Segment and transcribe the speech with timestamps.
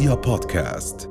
[0.00, 1.10] رؤيا بودكاست.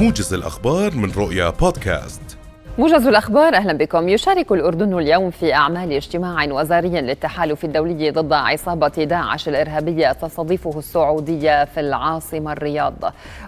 [0.00, 2.38] موجز الأخبار من رؤيا بودكاست.
[2.78, 4.08] موجز الأخبار أهلا بكم.
[4.08, 11.64] يشارك الأردن اليوم في أعمال اجتماع وزاري للتحالف الدولي ضد عصابة داعش الإرهابية تستضيفه السعودية
[11.64, 12.94] في العاصمة الرياض.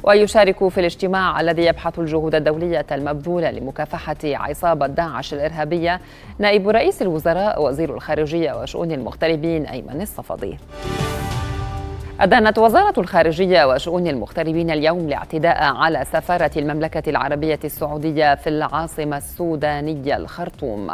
[0.03, 6.01] ويشارك في الاجتماع الذي يبحث الجهود الدولية المبذولة لمكافحة عصابة داعش الإرهابية.
[6.39, 10.59] نائب رئيس الوزراء وزير الخارجية وشؤون المغتربين أيمن الصفدي.
[12.21, 20.17] أدانت وزارة الخارجية وشؤون المغتربين اليوم الاعتداء على سفارة المملكة العربية السعودية في العاصمة السودانية
[20.17, 20.91] الخرطوم.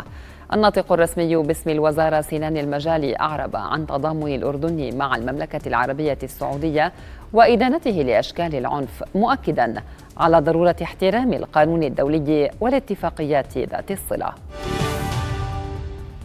[0.52, 6.92] الناطق الرسمي باسم الوزارة سنان المجالي أعرب عن تضامن الأردن مع المملكة العربية السعودية
[7.32, 9.82] وإدانته لأشكال العنف مؤكدا
[10.16, 14.32] على ضرورة احترام القانون الدولي والاتفاقيات ذات الصلة.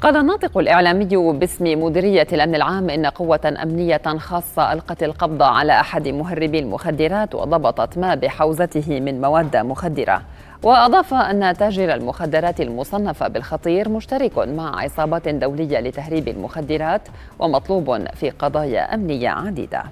[0.01, 1.05] قال الناطق الإعلامي
[1.39, 7.97] باسم مديرية الأمن العام إن قوة أمنية خاصة ألقت القبض على أحد مهربي المخدرات وضبطت
[7.97, 10.21] ما بحوزته من مواد مخدرة.
[10.63, 17.01] وأضاف أن تاجر المخدرات المصنفة بالخطير مشترك مع عصابات دولية لتهريب المخدرات
[17.39, 19.83] ومطلوب في قضايا أمنية عديدة.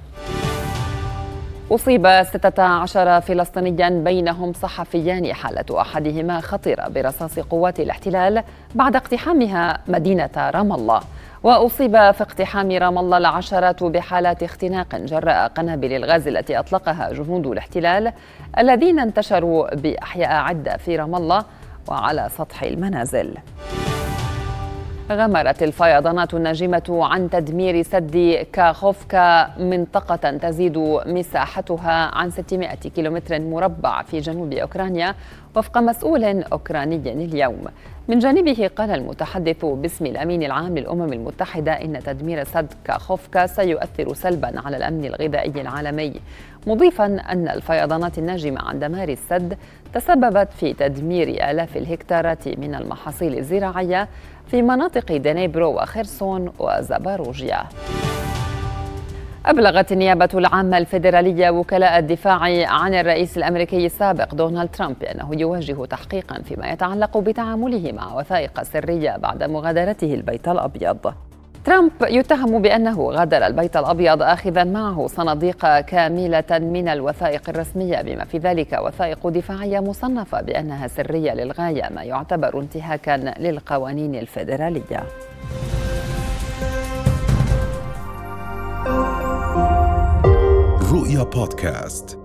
[1.71, 8.43] أصيب 16 فلسطينيا بينهم صحفيان حالة أحدهما خطيرة برصاص قوات الاحتلال
[8.75, 11.01] بعد اقتحامها مدينة رام الله.
[11.43, 18.13] وأصيب في اقتحام رام الله العشرات بحالات اختناق جراء قنابل الغاز التي أطلقها جنود الاحتلال
[18.57, 21.45] الذين انتشروا بأحياء عدة في رام الله
[21.87, 23.33] وعلى سطح المنازل.
[25.11, 34.19] غمرت الفيضانات الناجمة عن تدمير سد كاخوفكا منطقة تزيد مساحتها عن 600 كيلومتر مربع في
[34.19, 35.15] جنوب أوكرانيا
[35.55, 37.65] وفق مسؤول أوكراني اليوم.
[38.07, 44.61] من جانبه قال المتحدث باسم الأمين العام للأمم المتحدة إن تدمير سد كاخوفكا سيؤثر سلبا
[44.65, 46.13] على الأمن الغذائي العالمي
[46.67, 49.57] مضيفا أن الفيضانات الناجمة عن دمار السد
[49.93, 54.07] تسببت في تدمير آلاف الهكتارات من المحاصيل الزراعية
[54.47, 57.63] في مناطق دنيبرو وخرسون وزاباروجيا
[59.45, 66.41] أبلغت النيابة العامة الفيدرالية وكلاء الدفاع عن الرئيس الأمريكي السابق دونالد ترامب بأنه يواجه تحقيقا
[66.41, 71.13] فيما يتعلق بتعامله مع وثائق سرية بعد مغادرته البيت الأبيض.
[71.65, 78.37] ترامب يتهم بأنه غادر البيت الأبيض آخذا معه صناديق كاملة من الوثائق الرسمية بما في
[78.37, 85.03] ذلك وثائق دفاعية مصنفة بأنها سرية للغاية ما يعتبر انتهاكا للقوانين الفيدرالية.
[91.03, 92.22] رؤيا بودكاست